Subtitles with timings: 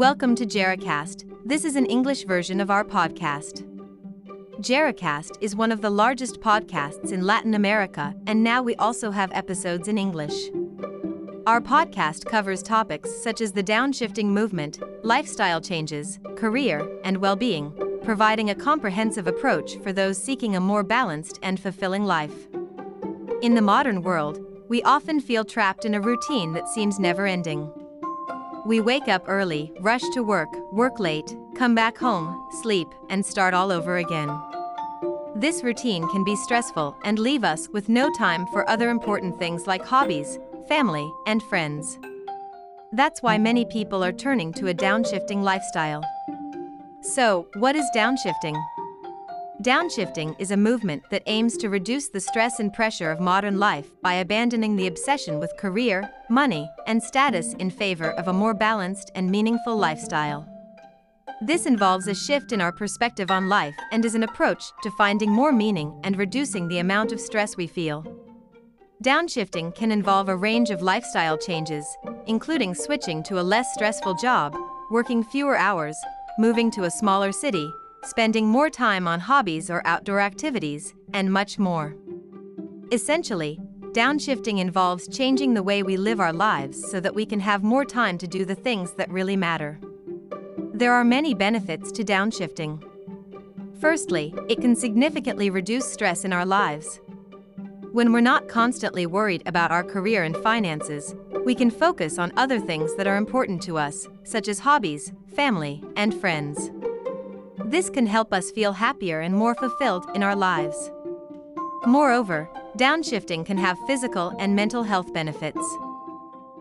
[0.00, 1.30] Welcome to Jericast.
[1.44, 3.66] This is an English version of our podcast.
[4.58, 9.30] Jericast is one of the largest podcasts in Latin America, and now we also have
[9.34, 10.48] episodes in English.
[11.46, 17.70] Our podcast covers topics such as the downshifting movement, lifestyle changes, career, and well being,
[18.02, 22.48] providing a comprehensive approach for those seeking a more balanced and fulfilling life.
[23.42, 27.70] In the modern world, we often feel trapped in a routine that seems never ending.
[28.66, 33.54] We wake up early, rush to work, work late, come back home, sleep, and start
[33.54, 34.28] all over again.
[35.34, 39.66] This routine can be stressful and leave us with no time for other important things
[39.66, 41.98] like hobbies, family, and friends.
[42.92, 46.04] That's why many people are turning to a downshifting lifestyle.
[47.00, 48.60] So, what is downshifting?
[49.62, 53.90] Downshifting is a movement that aims to reduce the stress and pressure of modern life
[54.00, 59.10] by abandoning the obsession with career, money, and status in favor of a more balanced
[59.14, 60.48] and meaningful lifestyle.
[61.42, 65.30] This involves a shift in our perspective on life and is an approach to finding
[65.30, 68.02] more meaning and reducing the amount of stress we feel.
[69.04, 71.84] Downshifting can involve a range of lifestyle changes,
[72.26, 74.56] including switching to a less stressful job,
[74.90, 75.98] working fewer hours,
[76.38, 77.70] moving to a smaller city,
[78.04, 81.96] spending more time on hobbies or outdoor activities, and much more.
[82.92, 83.60] Essentially,
[83.92, 87.84] downshifting involves changing the way we live our lives so that we can have more
[87.84, 89.78] time to do the things that really matter.
[90.72, 92.82] There are many benefits to downshifting.
[93.80, 97.00] Firstly, it can significantly reduce stress in our lives.
[97.92, 102.60] When we're not constantly worried about our career and finances, we can focus on other
[102.60, 106.70] things that are important to us, such as hobbies, family, and friends.
[107.64, 110.90] This can help us feel happier and more fulfilled in our lives.
[111.86, 115.60] Moreover, downshifting can have physical and mental health benefits.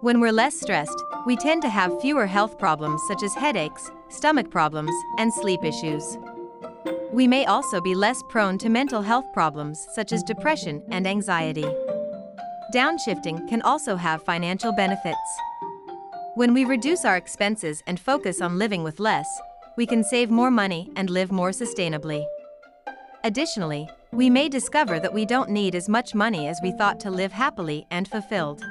[0.00, 4.50] When we're less stressed, we tend to have fewer health problems such as headaches, stomach
[4.50, 6.18] problems, and sleep issues.
[7.12, 11.66] We may also be less prone to mental health problems such as depression and anxiety.
[12.74, 15.18] Downshifting can also have financial benefits.
[16.36, 19.26] When we reduce our expenses and focus on living with less,
[19.76, 22.24] we can save more money and live more sustainably.
[23.24, 27.10] Additionally, we may discover that we don't need as much money as we thought to
[27.10, 28.64] live happily and fulfilled.